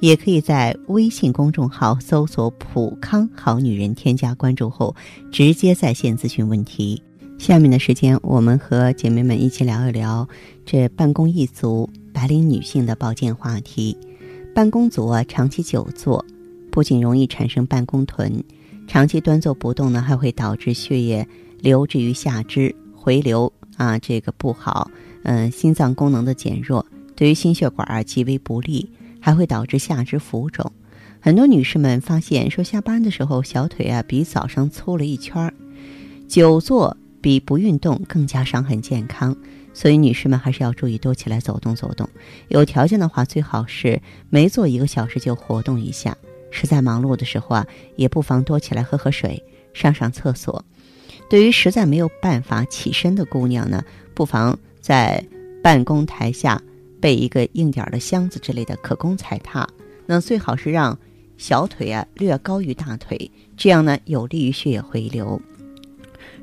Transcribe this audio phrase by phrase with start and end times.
[0.00, 4.94] 也可以在微信公众号搜索“普康好女人”，添加关注后
[5.30, 7.00] 直接在线咨询问题。
[7.38, 10.28] 下面的时间，我们和姐妹们一起聊一聊
[10.66, 13.96] 这办公一族白领女性的保健话题。
[14.54, 16.24] 办公族啊，长期久坐。
[16.70, 18.44] 不仅容易产生办公臀，
[18.86, 21.26] 长期端坐不动呢，还会导致血液
[21.60, 24.88] 流至于下肢，回流啊，这个不好。
[25.24, 28.88] 嗯，心脏功能的减弱，对于心血管啊极为不利，
[29.20, 30.72] 还会导致下肢浮肿。
[31.20, 35.52] 很多女士们发现说，下班的时候小腿啊比早上粗了一圈儿。
[36.26, 39.36] 久坐比不运动更加伤害健康，
[39.74, 42.08] 所以女士们还是要注意多起来走动走动。
[42.48, 46.16] 有条件的话，最好是每坐一个小时就活动一下。
[46.50, 49.42] 实在忙碌的时候啊，也不妨多起来喝喝水，
[49.74, 50.64] 上上厕所。
[51.28, 55.24] 对于实在没有办法起身的姑娘呢，不妨在
[55.62, 56.60] 办公台下
[57.00, 59.68] 备一个硬点的箱子之类的可供踩踏。
[60.06, 60.98] 那最好是让
[61.36, 65.40] 小腿啊略高于大腿，这样呢有利于血液回流。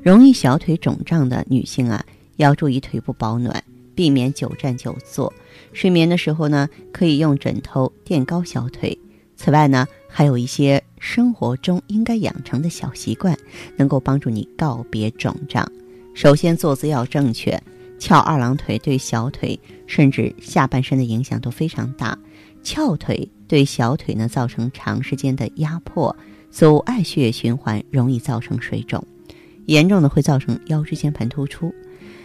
[0.02, 2.04] 容易小腿肿胀的女性啊，
[2.36, 3.62] 要注意腿部保暖，
[3.94, 5.32] 避免久站久坐。
[5.72, 8.98] 睡眠的时候呢，可以用枕头垫高小腿。
[9.36, 13.36] 此外呢，还有一些生活中应该养成的小习惯，
[13.76, 15.70] 能够帮助你告别肿胀。
[16.14, 17.60] 首先，坐姿要正确，
[17.98, 22.16] 翘二郎腿对小腿甚至下半身的影响都非常大。
[22.62, 26.14] 翘腿对小腿呢造成长时间的压迫，
[26.50, 29.02] 阻碍血液循环，容易造成水肿，
[29.66, 31.74] 严重的会造成腰椎间盘突出。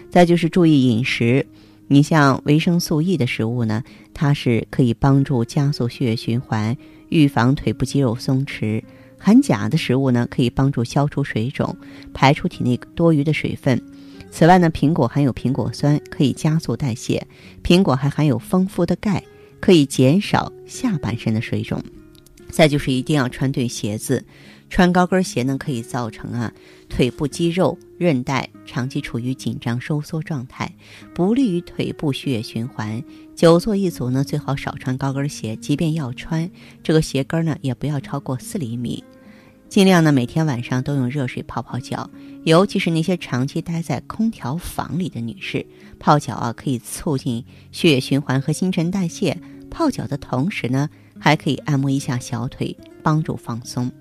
[0.10, 1.46] 再就是注意饮食。
[1.88, 3.84] 你像维生素 E 的食物呢，
[4.14, 6.76] 它是可以帮助加速血液循环，
[7.10, 8.82] 预防腿部肌肉松弛；
[9.18, 11.76] 含钾的食物呢，可以帮助消除水肿，
[12.14, 13.80] 排出体内多余的水分。
[14.36, 17.22] 此外呢，苹果含有苹果酸，可以加速代谢；
[17.64, 19.24] 苹果还含有丰富的钙，
[19.60, 21.80] 可以减少下半身的水肿。
[22.50, 24.26] 再就是一定要穿对鞋子。
[24.72, 26.52] 穿高跟鞋呢，可以造成啊
[26.90, 30.74] 腿部肌肉韧带长期处于紧张收缩状态，
[31.14, 33.04] 不利于腿部血液循环。
[33.36, 36.50] 久坐一族呢，最好少穿高跟鞋，即便要穿，
[36.82, 39.04] 这个鞋跟呢也不要超过四厘米。
[39.74, 42.08] 尽量呢每天晚上都用热水泡泡脚，
[42.44, 45.66] 尤其是那些长期待在空调房里的女士，
[46.00, 49.36] 泡脚啊可以促进血液循环和新陈代谢。
[49.72, 50.88] 泡脚的同时呢，
[51.20, 53.92] 还可以按摩一下小腿，帮助放松。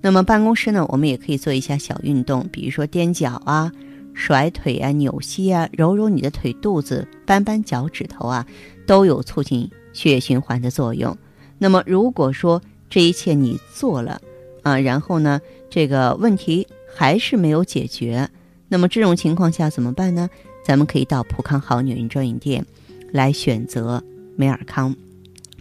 [0.00, 3.72] 那么办公室呢，我们也可以做一下小运动，比如说踮脚啊、
[4.14, 8.46] 甩腿啊、扭膝啊、揉揉你的腿肚子、扳扳脚趾头啊，
[8.86, 11.18] 都有促进血液循环的作用。
[11.58, 14.22] 那么如果说这一切你做了
[14.62, 18.28] 啊，然后呢，这个问题还是没有解决，
[18.68, 20.28] 那么这种情况下怎么办呢？
[20.64, 22.64] 咱们可以到普康好女人专营店
[23.12, 24.02] 来选择
[24.36, 24.94] 美尔康。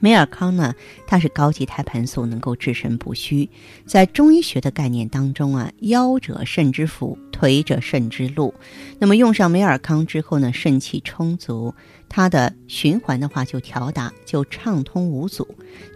[0.02, 0.74] 美尔康呢，
[1.06, 3.50] 它是高级胎盘素，能够治肾补虚。
[3.86, 8.54] 在中医学的概念当中啊，腰者肾之府，腿者肾之路。
[8.98, 11.74] 那么用上美尔康之后呢，肾气充足，
[12.08, 15.46] 它的循环的话就调达就畅通无阻。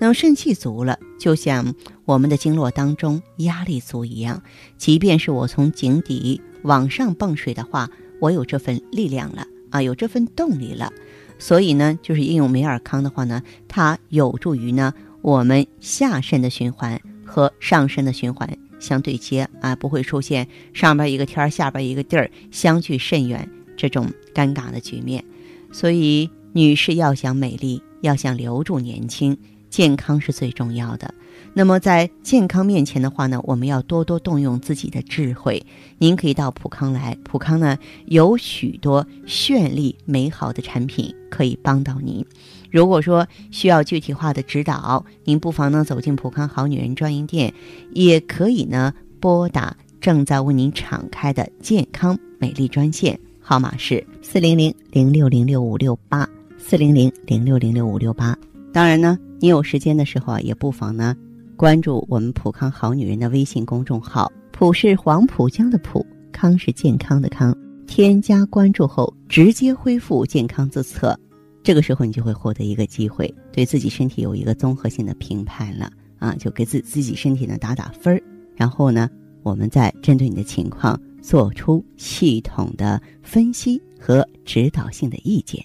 [0.02, 1.74] 那么肾气足了，就像
[2.06, 4.42] 我们的经络当中压力足一样，
[4.78, 10.92] 即便是我从井底往上蹦水的话，我有这份力量了啊，有这份动力了。
[11.40, 25.24] 所以呢，就是应用美尔康的话呢，它有助于呢我们下身的循环和上身的循环相对接啊，不会出现上边一个天下边一个地儿相距甚远这种尴尬的局面。
[25.72, 29.38] 所以，女士要想美丽，要想留住年轻，
[29.70, 31.14] 健康是最重要的。
[31.56, 35.64] 那么在健康面前的话呢，我们要多多动用自己的智慧。
[36.00, 37.78] 您可以到普康来，普康呢
[38.08, 42.26] 有许多绚丽美好的产品可以帮到您。
[42.72, 47.54] 如果说需要具体化的指导，您不妨呢走进普康好女人专营店，
[47.92, 56.28] 也可以呢拨打正在为您敞开的健康美丽专线，号码是四零零零六零六五六八
[56.58, 58.36] 四零零零六零六五六八。
[58.74, 61.16] 当然呢，你有时间的时候啊，也不妨呢。
[61.56, 67.56] 关注我们普康好女人的微信公众号，普是黄浦江的浦，康是健康的康。
[67.86, 71.18] 添加关注后，直接恢复健康自测，
[71.62, 78.24] 这个时候你就会获得一个机会，对自己身体有一个综合性的评判了啊，就给自自己身体呢打打分儿，
[78.56, 79.08] 然后呢，
[79.44, 85.64] 我们再针对你的情况做出系统的分析和指导性的意见。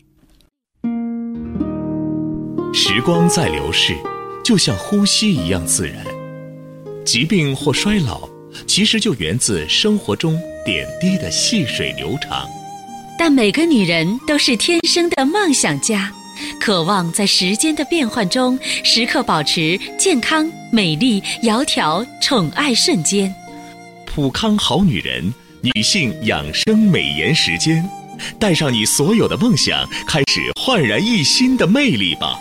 [2.74, 3.94] 时光在流逝，
[4.48, 6.02] 就像呼吸一样自然。
[7.04, 8.26] 疾病或衰老，
[8.66, 12.48] 其实就源自生活中点滴的细水流长。
[13.18, 16.10] 但每个女人都是天生的梦想家，
[16.58, 23.30] 渴望在时间的变换中，时刻保持健康、美丽、窈窕、宠爱瞬间。
[24.06, 25.30] 普康好女人，
[25.60, 27.86] 女性养生美颜时间，
[28.40, 32.40] 带上你所有的梦想，开始焕然一新的魅力吧！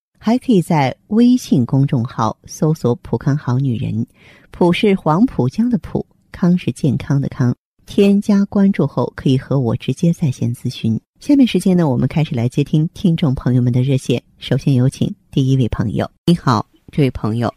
[0.23, 4.05] 还可以在微信公众号搜索“普康好女人”，
[4.51, 7.55] 普是黄浦江的浦，康是健康的康，
[7.87, 11.01] 添加关注后可以和我直接在线咨询。
[11.19, 14.21] 下面时间呢，我们开始来接听听众朋友们的热线。
[14.37, 16.07] 首先有请第一位朋友。
[16.27, 17.51] 你好，这位朋友。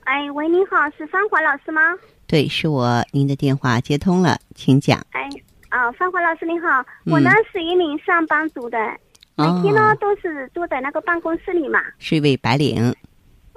[0.00, 1.80] 哎，喂，您好，是芳华老师吗？
[2.26, 3.00] 对，是我。
[3.12, 5.00] 您的电话接通了，请讲。
[5.10, 5.28] 哎，
[5.68, 8.76] 啊，芳华老师您好，我呢是一名上班族的，
[9.40, 11.80] 每天呢都是坐在那个办公室里嘛。
[11.98, 12.94] 是一位白领。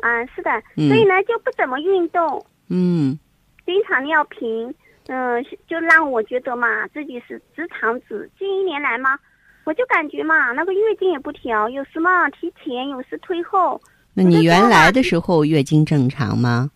[0.01, 2.45] 啊，是的，所以呢就不怎么运动。
[2.69, 3.17] 嗯。
[3.65, 4.73] 经常尿频，
[5.07, 8.29] 嗯，就让我觉得嘛，自己是直肠子。
[8.37, 9.17] 近一年来嘛。
[9.65, 13.79] 我就感觉嘛，那个月经也不调，有时嘛提前，有时推后。
[14.13, 16.69] 那你原来的时候月经正常吗？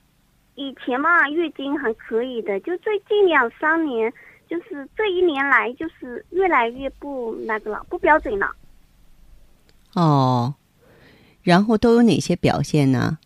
[0.56, 4.10] 以前嘛月经还可以的，就最近两三年，
[4.50, 8.50] 就是这一年来，就是越来越不那个了，不标准了。
[9.98, 10.54] 哦，
[11.42, 13.18] 然后都有哪些表现呢？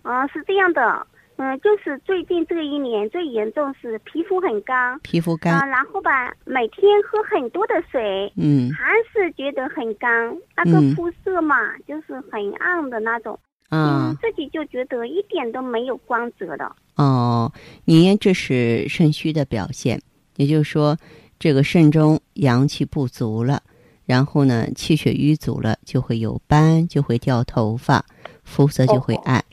[0.00, 1.06] 啊，是这样的。
[1.36, 5.52] 嗯，就是最近这一年最严重是皮肤很干，皮肤干。
[5.52, 10.10] 啊，然后吧，每天喝很多的水，嗯，还是觉得很干，
[10.56, 13.38] 那个肤色嘛，就是很暗的那种，
[13.70, 16.74] 嗯，自己就觉得一点都没有光泽的。
[16.94, 17.52] 哦，
[17.84, 20.00] 您这是肾虚的表现，
[20.36, 20.96] 也就是说，
[21.40, 23.60] 这个肾中阳气不足了，
[24.06, 28.04] 然后呢，气血瘀阻了，就会有斑，就会掉头发，
[28.42, 29.44] 肤色就会暗。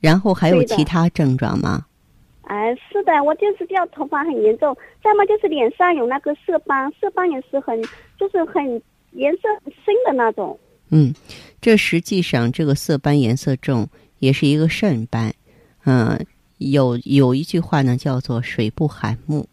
[0.00, 1.84] 然后还有其他症状吗？
[2.42, 7.82] 哎，是的，我就是掉头发很严重，再么就是脸上有那个色斑，色斑也是很，
[8.18, 8.64] 就是很
[9.12, 10.58] 颜色很深的那种。
[10.90, 11.12] 嗯，
[11.60, 13.86] 这实际上这个色斑颜色重，
[14.20, 15.34] 也是一个肾斑。
[15.84, 16.24] 嗯，
[16.56, 19.46] 有有一句话呢，叫做“水不含目”。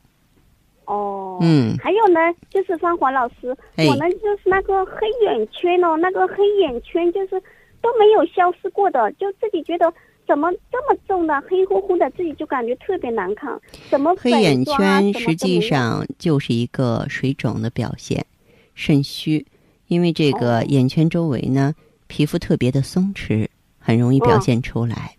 [1.36, 1.40] 哦。
[1.42, 1.78] 嗯。
[1.78, 7.40] 还有呢，就是芳华老师，我呢就是那个黑眼圈哦，那个黑眼圈就是
[7.82, 9.94] 都没有消失过的，就自己觉得。
[10.28, 13.62] 怎么这么重的黑乎乎的，自己就感觉特别难看。
[13.92, 18.26] 怎么黑眼圈实际上就是一个水肿的表现，
[18.74, 19.46] 肾虚。
[19.86, 21.76] 因为这个眼圈周围呢，
[22.08, 23.48] 皮肤特别的松弛，
[23.78, 25.16] 很容易表现出来。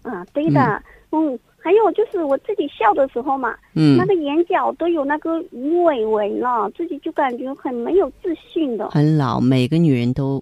[0.00, 0.82] 啊，对的，
[1.12, 8.88] 嗯，还有就是我自己笑的时候嘛，嗯，那个眼角都有那个鱼尾纹了，自己就感觉很没有自信的。
[8.90, 10.40] 很老，每个女人都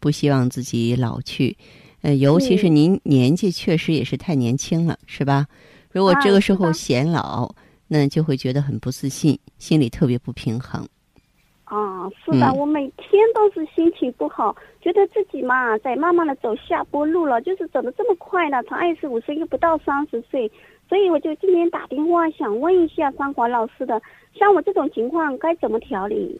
[0.00, 1.54] 不希望自己老去。
[2.00, 5.46] 呃，尤其是您年纪确实也是太年轻了，是吧？
[5.90, 7.54] 如果这个时候显老，
[7.88, 10.88] 那就会觉得很不自信，心里特别不平衡。
[11.72, 20.52] 啊，是的，我每天都是心情不好，觉得自己嘛在慢慢的走下坡路了，就是走的这么快呢，从二十五岁又不到三十岁，
[20.86, 23.98] 所以我就今天打电话想问一下芳华老师的，
[24.38, 26.38] 像我这种情况该怎么调理？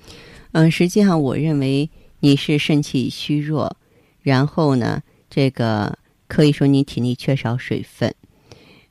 [0.53, 1.89] 嗯，实际上我认为
[2.21, 3.75] 你是肾气虚弱，
[4.21, 5.03] 然后呢？
[5.31, 5.97] 这个
[6.29, 8.15] 可以说你体内缺少水分，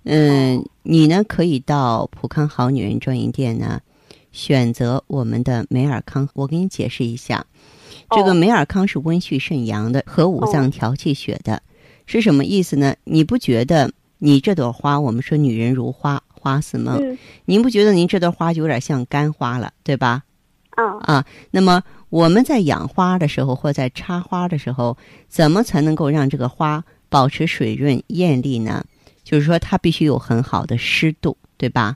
[0.06, 3.80] 嗯，你呢可以到普康好女人专营店呢，
[4.32, 6.28] 选择我们的美尔康。
[6.34, 7.46] 我给你解释一下，
[8.10, 11.62] 这个美尔康是温煦肾阳的，和五脏调气血的，
[12.06, 12.96] 是什么意思呢？
[13.04, 15.00] 你不觉得你这朵花？
[15.00, 20.24] 我们说女人如花，花似梦，您不觉得您这朵花就有点像干花了，对吧？
[20.72, 21.84] 啊啊，那么。
[22.12, 24.98] 我们在养花的时候，或在插花的时候，
[25.30, 28.84] 怎么才能够让这个花保持水润艳丽呢？
[29.24, 31.96] 就是说，它必须有很好的湿度，对吧？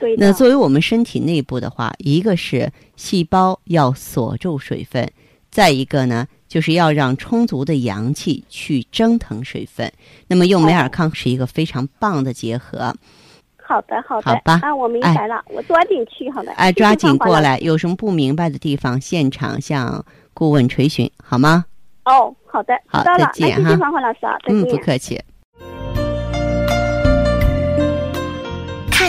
[0.00, 0.16] 对。
[0.16, 5.08] 那作为我们身体内部的话，一个是细胞要锁住水分，
[5.50, 9.92] 再一个呢，就是要让充足的阳气去蒸腾水分。
[10.26, 12.92] 那么用美尔康是一个非常棒的结合。
[13.62, 17.16] 好的，好的，好吧啊，我明白了，我抓紧去，好的，哎，抓紧。
[17.18, 20.04] 过来，有什么不明白的地方，现场向
[20.34, 21.64] 顾问垂询，好吗？
[22.04, 25.20] 哦，好的，好再见那谢谢哈芳华老师啊，再嗯，不客气。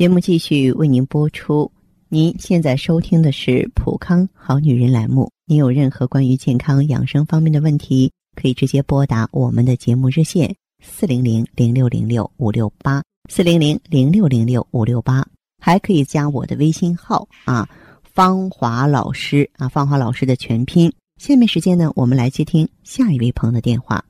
[0.00, 1.70] 节目继续为您播出。
[2.08, 5.30] 您现在收听的是《普康好女人》栏目。
[5.44, 15.22] 您有任何关于健康养生方面的问题，可以直接拨打我们的节目热线四零零零六零六五六八四零零零六零六五六八，
[15.62, 17.68] 还可以加我的微信号啊，
[18.02, 20.90] 芳华老师啊，芳华老师的全拼。
[21.18, 24.02] 下面时间呢，我们来接听下一位朋友的电话。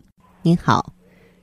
[0.42, 0.92] 您好，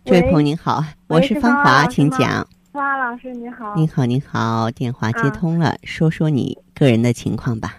[0.06, 2.48] 这位朋友您好，我是芳华，请讲。
[2.78, 7.78] 花老师你好，您好，您好，电话接啊通了，说说你个人的情况吧。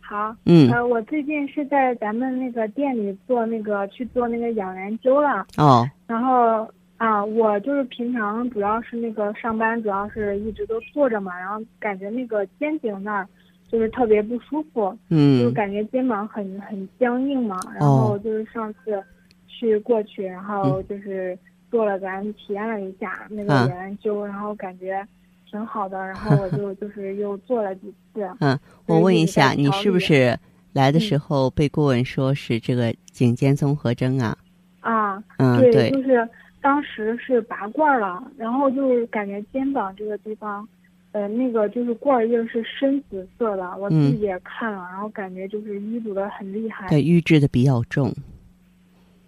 [0.00, 13.26] 好，嗯，呃，我最近是在咱们那个店里做那个去做那个养元灸了，哦，然后啊，我就是平常主要是那个上班，主要是一直都坐着嘛，然后感觉那个肩颈那儿
[13.72, 18.06] 就是特别不舒服，就是嗯，感觉肩膀很很僵硬嘛，然哦。
[18.06, 19.02] 后就是上次
[19.48, 21.36] 去过去，然后就是
[21.70, 25.06] 做了咱体验了一下那个啊养元灸，然后感觉
[25.50, 28.28] 挺好的，然后我 就就是又做了几次。
[28.40, 30.38] 嗯，我问一下，你是不是
[30.72, 34.36] 来的嗯时候被顾问说是这个颈肩综合征啊？
[34.80, 36.28] 啊，嗯，对，就是
[36.60, 40.66] 当时是拔罐儿了，然后就是感觉肩膀这个地方，
[41.12, 46.88] 呃，那个就是罐儿印是深紫色的，我自嗯己也看了，然后感觉就是淤堵的很厉害。
[46.88, 48.14] 对，淤滞的比较重。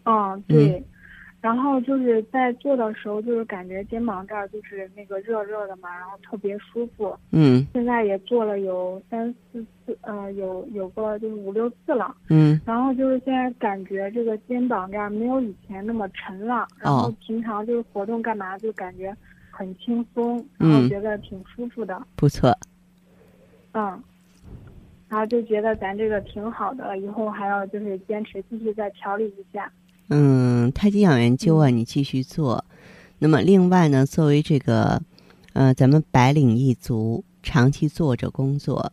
[0.04, 0.82] 嗯，对。
[1.42, 7.14] 然后就是在做的时候，就是感觉肩膀这儿就是那个热热的嘛，然后特别舒服。
[7.32, 12.14] 嗯现在也做了有三四次，呃，有有个就是五六次了。
[12.30, 19.12] 嗯然后就是现在感觉这个肩膀这儿没有以前那么沉了，然后哦平常就是活动干嘛就感觉
[19.50, 22.56] 很轻松，然后嗯觉得挺舒服的，不错。
[23.72, 24.00] 嗯。
[25.08, 29.70] 然后就觉得咱这个挺好的，以后还要就是坚持继续再调理一下。
[30.14, 32.62] 嗯，太极养元灸啊，你继续做。
[33.19, 35.00] 那么另外呢，作为这个，
[35.54, 38.92] 呃，咱们白领一族，长期坐着工作，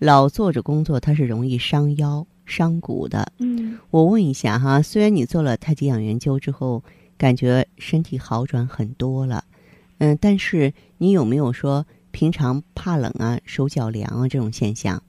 [0.00, 3.30] 老坐着工作，它是容易伤腰、伤骨的。
[3.38, 6.82] 嗯我问一下哈，虽然你做了太极养元灸之后，
[7.16, 9.44] 感觉身体好转很多了，
[9.98, 15.00] 嗯，但是你有没有说平常怕冷啊、手脚凉啊这种现象？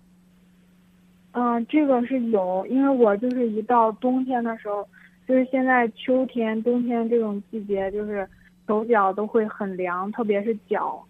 [1.32, 4.88] 嗯，这个是有，因为我就是一到冬天的时候，
[5.28, 8.28] 就是现在秋天、冬天这种季节，就是
[8.66, 11.04] 手脚都会很凉，特别是脚。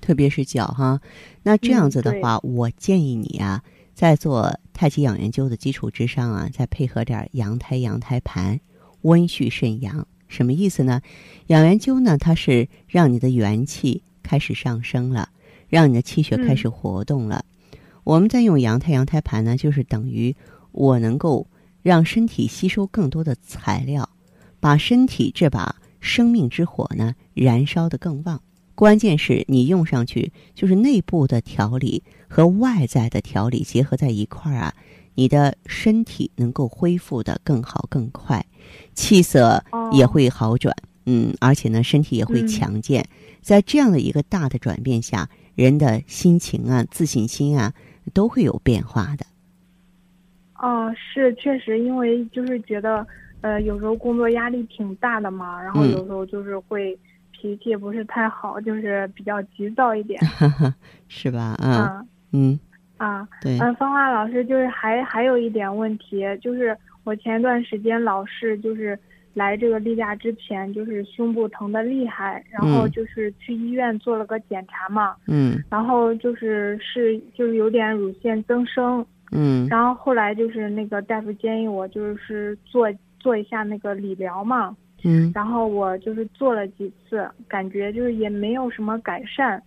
[0.00, 0.98] 特别是脚哈。
[1.42, 8.58] 那这样子的嗯话，我建议你啊，在做太极养元灸的基础之上啊，再配合点阳胎阳胎盘，
[9.02, 10.06] 温煦肾阳。
[10.28, 11.02] 什么意思呢？
[11.48, 15.28] 养元灸呢，它是让你的元气开始上升了，
[15.68, 17.44] 让你的气血开始活动了。
[18.04, 20.34] 我们在用阳胎阳胎盘呢，就是等于
[20.72, 21.46] 我能够
[21.88, 24.06] 让身体吸收更多的材料，
[24.60, 28.42] 把身体这把生命之火呢燃烧的更旺。
[28.74, 34.74] 关键是你用上去，就是内部的调理和外在的调理结合在一块儿啊，
[35.14, 38.44] 你的身体能够恢复的更好更快，
[38.94, 40.76] 气色也会好转，
[41.06, 43.08] 嗯，而且呢，身体也会嗯强健。
[43.40, 47.72] 在这样的一个大的转变下，人的心情啊、自信心啊
[48.12, 49.24] 都会有变化的。
[50.62, 53.06] 嗯，是确实，因为就是觉得，
[53.42, 56.98] 呃，有时候工作压力挺大的嘛，然后嗯有时候就是会
[57.30, 60.20] 脾气不是太好，就是比较急躁一点。
[61.08, 61.54] 是吧？
[61.62, 62.60] 啊，嗯嗯，
[62.96, 68.98] 啊，对，嗯，芳华老师就是还还有一点问题，就是我前段时间老是就是
[69.34, 79.66] 来这个例假之前，就是胸部疼的厉害，然后嗯就是去医院做了个检查嘛，嗯然后就是是就是有点乳腺增生，嗯。
[79.68, 85.30] 然后后来就是那个大夫建议我就是做做一下那个理疗嘛，嗯。
[85.34, 89.62] 然后我就是做了几次，感觉就是也没有什么改善。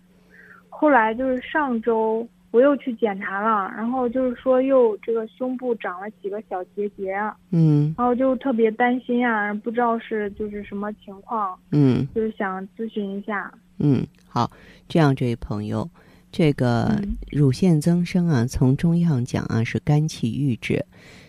[0.69, 7.13] 后来就是上周我又去检查了，然后就是说又这个胸部长了几个小结节，
[7.51, 7.93] 嗯。
[7.97, 12.07] 然嗯后就特别担心啊，不知道是就是什么情况，嗯。
[12.15, 13.51] 就是想咨询一下。
[13.83, 14.49] 嗯，好，
[14.87, 15.89] 这样，这位朋友，
[16.31, 20.85] 这个嗯乳腺增生啊，从中医上讲啊是肝气郁滞，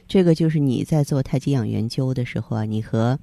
[0.07, 3.19] 这个就是你在做太极养元灸的时候啊，你和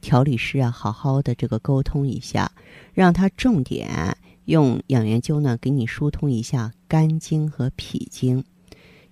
[0.00, 2.52] 调理师啊好好的这个沟通一下，
[2.92, 8.44] 让他重点用养元灸呢给你疏通一下肝经和脾经。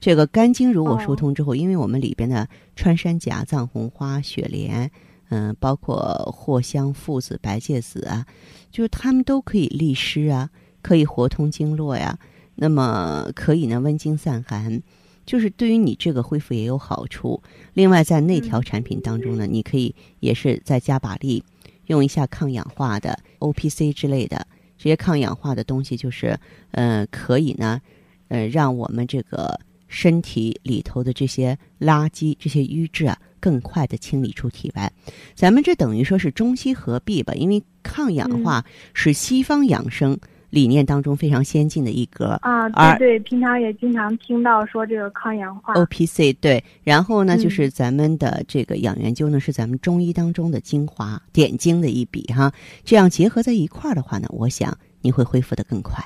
[0.01, 4.91] 这个肝经如果疏哦通之后，因为我们里边的穿山甲、藏红花、雪莲，
[5.29, 8.27] 嗯、包括藿香、附子、白芥子啊，
[8.71, 10.51] 就是它们都可以利湿啊，
[10.83, 12.19] 可以活通经络呀。
[12.55, 14.83] 那么可以呢温经散寒，
[15.25, 17.43] 就是对于你这个恢复也有好处。
[17.73, 21.43] 另外，在内调产品当中呢，你可以也是再加把力，
[21.87, 24.47] 用一下抗氧化的 O P C 之类的
[24.77, 26.39] 这些抗氧化的东西，就是
[26.73, 27.81] 呃可以呢，
[28.29, 29.59] 呃让我们这个
[29.89, 34.93] 身体里头的这些垃圾、这些瘀滞啊，更快的清理出体外。
[35.35, 40.19] 咱们这等于说是中西合璧吧，因为抗氧化是西方养生
[40.51, 42.39] 理念当中非常先进的一格。
[42.43, 45.73] 啊，对对，平常也经常听到说这个抗氧化。
[45.75, 52.53] O P C 对，然后呢，嗯就是咱们的这个养元灸呢，是咱们中医当中的精华点睛的一笔哈。
[52.85, 56.05] 这样结合在一块儿的话呢，我想你会恢复的更快。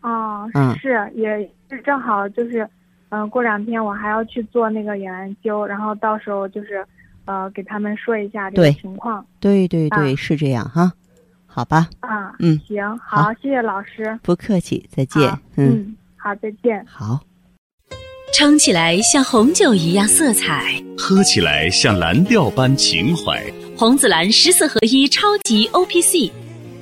[0.00, 2.68] 哦，嗯是，也是正好就是，
[3.08, 6.86] 嗯、过两天我还要去做那个养元灸，然后到时候就是，
[7.24, 9.26] 呃，给他们说一下这个情况。
[9.40, 10.92] 对对对，啊是这样哈。
[11.56, 14.18] 好吧，啊，嗯，行，好好，谢谢老师。
[14.22, 15.22] 不客气，再见。
[15.56, 16.84] 嗯，嗯，好，再见。
[16.86, 17.18] 好。
[18.34, 23.42] 撑起来像红酒一样色彩，喝起来像蓝调般情怀。
[23.74, 26.30] 红紫蓝十四合一超级 O P C，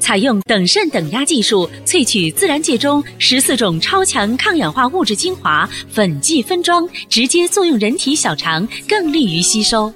[0.01, 9.95] 采用等渗等压技术萃取自然界中十四种超强抗氧化物质精华，粉剂分装，直接作用人体小肠，更利于吸收。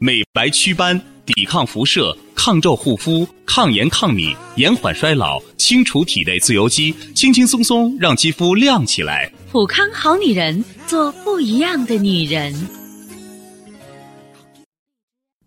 [0.00, 9.28] 美白祛斑，抵抗辐射，抗皱护肤，抗炎抗敏，延缓衰老，清除体内自由基，轻轻松松让肌肤亮起来。
[9.50, 12.54] 普康好女人，做不一样的女人。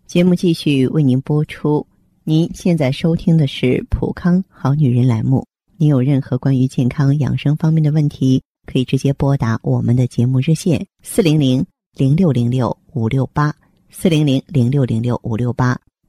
[0.06, 1.86] 节目继续为您播出。
[2.24, 5.46] 您现在收听的是《普康好女人》栏目。
[5.78, 11.64] 您有任何关于健康养生方面的问题，可以直接拨打我们的节目热线四零零
[11.96, 13.54] 零六零六五六八
[13.88, 15.80] 四零零零六零六五六八，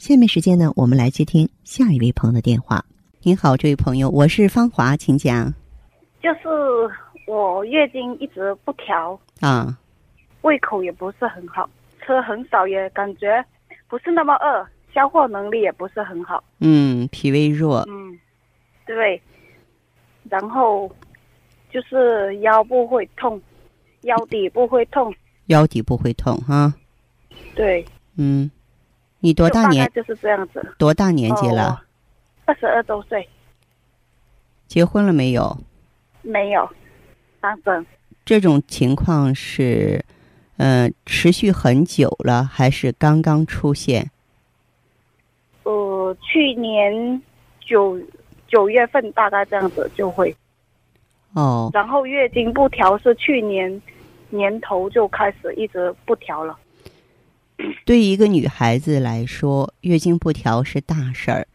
[0.00, 2.82] 下面时间呢，我们来接听下一位朋友的电话。
[3.20, 5.52] 您好，这位朋友，我是芳华，请讲。
[6.22, 6.48] 就是
[7.26, 9.78] 我月经一直不调，啊，
[10.40, 11.68] 胃口也不是很好，
[12.00, 13.44] 吃很少，也感觉
[13.88, 16.42] 不是那么饿，消化能力也不是很好。
[16.60, 18.18] 嗯，脾胃弱，嗯，
[18.86, 19.20] 对。
[20.30, 20.90] 然后
[21.70, 23.38] 就是腰部会痛，
[24.04, 25.14] 腰底部会痛。
[25.48, 26.72] 腰底部会痛哈。
[27.54, 27.84] 对，
[28.16, 28.50] 嗯，
[29.20, 30.74] 你多大年就是这样子。
[30.78, 31.84] 多大年纪了？
[32.46, 33.28] 二十二周岁，
[34.66, 35.56] 结婚了没有？
[36.22, 36.68] 没有
[37.40, 37.86] 单身。
[38.24, 40.04] 这种情况是，
[40.56, 44.10] 呃，持续很久了，还是刚刚出现？
[45.62, 47.22] 呃，去年
[47.60, 48.00] 九
[48.48, 50.34] 九月份大概这样子就会。
[51.34, 53.80] 哦，然后月经不调是去年
[54.30, 56.58] 年头就开始一直不调了。
[57.84, 61.46] 对于一个女孩子来说，月经不调是大事儿。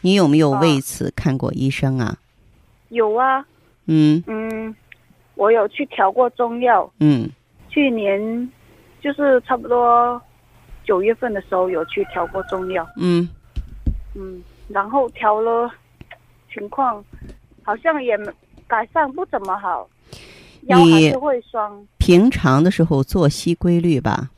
[0.00, 2.18] 你有没有啊为此看过医生啊？
[2.90, 3.44] 有啊，
[3.86, 4.74] 嗯嗯，
[5.34, 7.28] 我有去调过中药，嗯
[7.70, 8.50] 去年
[9.00, 10.20] 就是差不多
[10.84, 13.28] 九月份的时候有去调过中药，嗯，
[14.14, 15.70] 嗯，然后调了，
[16.52, 17.02] 情况
[17.62, 18.16] 好像也
[18.68, 19.88] 改善不怎么好，
[20.66, 21.70] 腰还是会酸。
[21.98, 24.30] 平常的时候作息规律吧？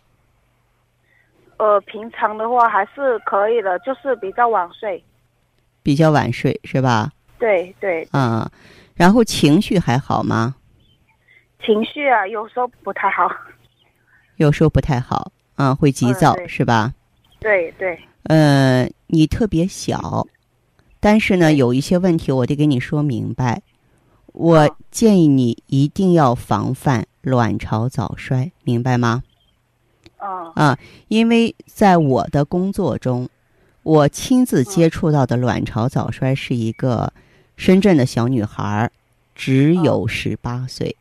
[1.58, 5.02] 呃，平常的话还是可以的，就是比较晚睡。
[5.82, 7.10] 比较晚睡是吧？
[7.38, 8.50] 对对，啊，
[8.94, 10.54] 然后情绪还好吗？
[11.64, 13.30] 情绪啊，有时候不太好。
[14.36, 16.92] 有时候不太好啊，会急躁、嗯是吧？
[17.40, 20.26] 对对，呃，你特别小，
[21.00, 23.62] 但是呢，有一些问题我得给你说明白。
[24.32, 29.22] 我建议你一定要防范卵巢早衰，明白吗？
[30.18, 33.28] 嗯啊，因为在我的工作中，
[33.82, 37.12] 我亲自接触到的卵巢早衰是一个
[37.56, 38.90] 深圳的小女孩儿，
[39.34, 40.96] 只有十八岁。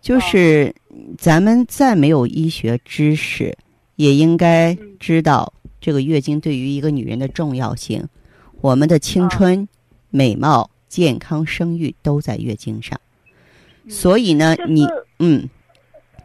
[0.00, 0.74] 就是
[1.18, 3.56] 咱们再没有医学知识，
[3.96, 8.08] 也应该知道这个月经对于一个女人的重要性。
[8.60, 9.68] 我们的青春、
[10.10, 12.98] 美貌、健康、生育都在月经上。
[13.88, 14.86] 所以呢，你
[15.18, 15.48] 嗯，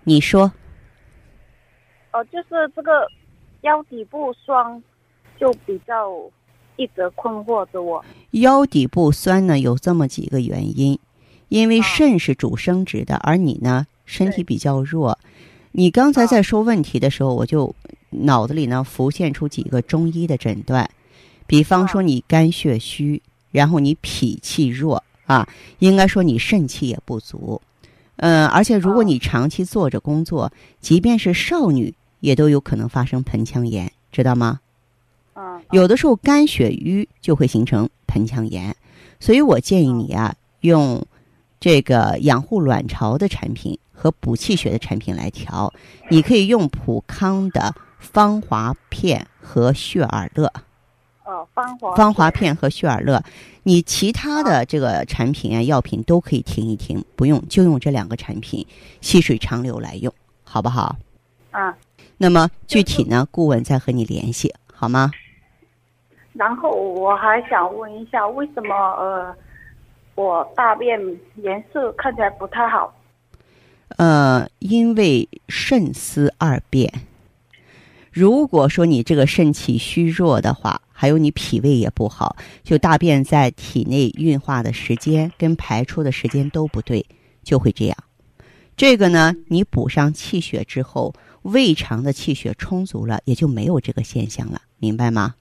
[0.05, 0.51] 你说。
[2.19, 3.07] 哦，就是这个
[3.61, 4.83] 腰底部酸，
[5.39, 6.11] 就比较
[6.75, 8.03] 一直困惑着我。
[8.31, 10.99] 腰底部酸呢，有这么几个原因，
[11.47, 15.17] 因为肾是主生殖的，而你呢身体比较弱。
[15.71, 17.73] 你刚才在说问题的时候，我就
[18.09, 20.89] 脑子里呢浮现出几个中医的诊断，
[21.47, 27.61] 比方说你肝血虚，然后你脾气弱啊，应该说你肾气也不足。
[28.17, 30.51] 嗯，而且如果你长期坐着工作，
[30.81, 31.93] 即便是少女。
[32.19, 34.59] 也都有可能发生盆腔炎，知道吗？
[35.35, 38.75] 嗯，有的时候肝血瘀就会形成盆腔炎，
[39.19, 41.05] 所以我建议你啊，用
[41.59, 45.73] 这个养护卵巢的产品和补气血的产品来调。
[46.09, 50.51] 你可以用普康的芳华片和血尔乐。
[51.23, 51.95] 哦，芳华。
[51.95, 53.23] 芳华片和血尔乐，
[53.63, 58.65] 你其他的这个产品啊、药品都可以停一停，不用就用这两个产品，
[58.99, 60.97] 细水长流来用，好不好？
[61.51, 61.77] 啊。
[62.21, 63.25] 那么具体呢？
[63.31, 65.09] 顾问再和你联系，好吗？
[66.33, 69.33] 然后我还想问一下，为什么呃，
[70.15, 70.99] 我大便
[71.37, 72.93] 颜色看起来不太好？
[73.95, 76.91] 呃，因为肾思二便。
[78.11, 87.05] 如果说你这个肾气虚弱的话，还有你脾胃也不好，就大便在体内运化的时间跟排出的时间都不对，
[87.43, 87.97] 就会这样。
[88.75, 91.13] 这个呢，你补上气血之后。
[91.43, 95.35] 胃肠的气血充足了，也就没有这个现象了，明白吗？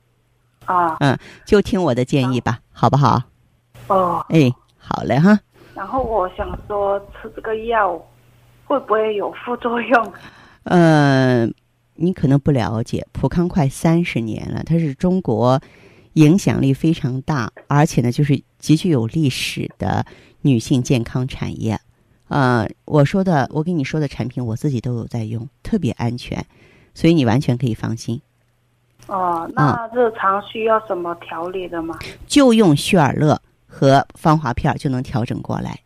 [0.65, 3.23] 啊，嗯，就听我的建议吧，好不好？
[3.87, 5.41] 哦，哎，好嘞哈。
[5.75, 7.97] 然后我想说，吃这个药
[8.67, 10.13] 会不会有副作用？
[10.65, 11.55] 嗯，
[11.95, 15.61] 你可能不了解，普康快三十年了，它是中国
[16.15, 20.05] 影响力非常大，而且呢，就是极具有历史的
[20.43, 21.81] 女性健康产业。
[22.29, 26.45] 呃，我说的，我跟你说的产品，我自己都有在用，特别安全，
[26.95, 28.21] 所以你完全可以放心。
[29.07, 31.99] 哦，那日常需要什么调理的吗？
[32.27, 35.81] 就用旭尔乐和芳华片就能调整过来。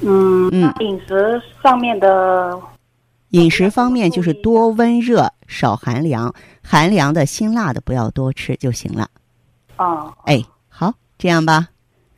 [0.00, 2.58] 嗯嗯，饮食上面的，
[3.30, 9.08] 饮食方面就是多温热，少寒凉，寒凉的、辛辣的不要多吃就行了。
[9.76, 11.68] 哦，哎，好，这样吧。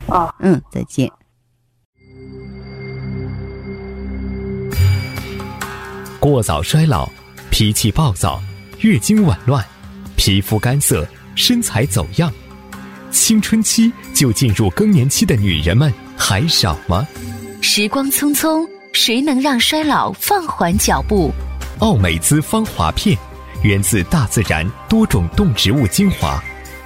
[0.07, 1.11] 哦，嗯，再见。
[6.21, 7.09] 过早衰老、
[7.49, 8.39] 脾气暴躁、
[8.81, 9.65] 月经紊乱、
[10.15, 11.03] 皮肤干涩、
[11.33, 12.31] 身材走样，
[13.09, 17.07] 青春期就进入更年期的女人们还少吗？
[17.59, 21.31] 时光匆匆，谁能让衰老放缓脚步？
[21.79, 23.17] 奥美姿芳华片，
[23.63, 26.39] 源自大自然多种动植物精华，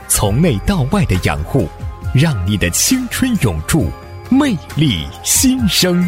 [0.07, 1.67] 从内到外的养护，
[2.13, 3.91] 让你的青春永驻，
[4.29, 6.07] 魅力新生。